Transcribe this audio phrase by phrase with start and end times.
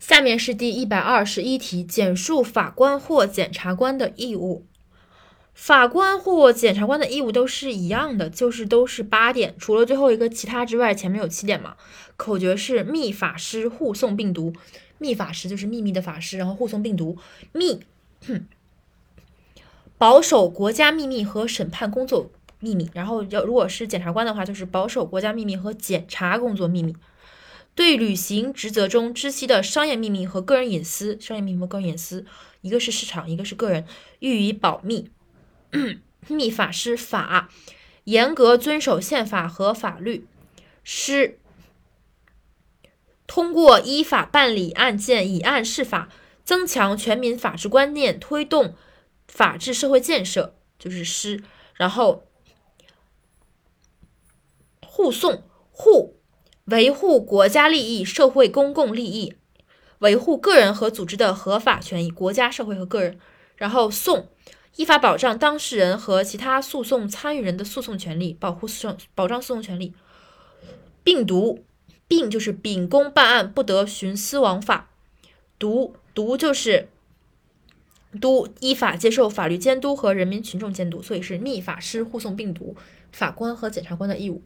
[0.00, 4.66] 下面是第一百二十一题，简述法官或检察官的义务。
[5.52, 11.76] 法官或检察官的义务都是一样的，就是都是八点，除了最后一个其他之外，前面有七点嘛。
[12.16, 14.54] 口诀是密法师护送病毒，
[14.96, 17.18] 密法师就是秘密的法师，然后护送病毒，
[17.52, 17.80] 密，
[19.98, 22.88] 保守国家秘密和审判工作秘密。
[22.94, 26.96] 然后要如果是检察官的话，就是保守国家秘密和检察工作秘密。
[27.74, 32.26] 对履行职责中知悉的商业秘密和个人隐私，商业秘密和个人隐私，
[32.60, 33.86] 一个是市场，一个是个人，
[34.18, 35.10] 予以保密。
[36.28, 37.48] 密法师法，
[38.04, 40.26] 严格遵守宪法和法律。
[40.82, 41.38] 师，
[43.26, 46.10] 通过依法办理案件，以案释法，
[46.44, 48.74] 增强全民法治观念，推动
[49.26, 51.42] 法治社会建设，就是师。
[51.74, 52.24] 然后
[54.84, 56.19] 护送护。
[56.70, 59.34] 维护国家利益、社会公共利益，
[59.98, 63.18] 维护个人和组织的合法权益，国家、社会和个人。
[63.56, 64.28] 然后送，
[64.76, 69.92] 依法保障当事人和其他诉讼参与人的诉讼权利，保护诉讼保障诉讼权利。
[71.02, 71.64] 病毒，
[72.06, 74.88] 病就是秉公办案，不得徇私枉法。
[75.58, 76.88] 毒毒就是
[78.20, 82.76] 都依法接受法律监督和人民群众监督，所以是逆法师护送病毒，
[83.10, 84.42] 法官和检察官的义务。